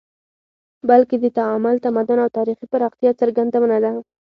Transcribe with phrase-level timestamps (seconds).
[0.89, 3.91] بلکې د تعامل، تمدن او تاریخي پراختیا څرګندونه ده